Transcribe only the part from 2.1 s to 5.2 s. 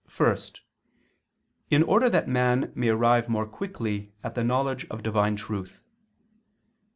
man may arrive more quickly at the knowledge of